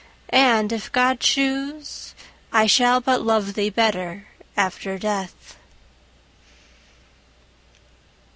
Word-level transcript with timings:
—and, 0.29 0.71
if 0.71 0.91
God 0.91 1.19
choose, 1.19 2.15
I 2.51 2.65
shall 2.65 3.01
but 3.01 3.21
love 3.21 3.53
thee 3.53 3.69
better 3.69 4.27
after 4.57 4.97
death. 4.97 5.55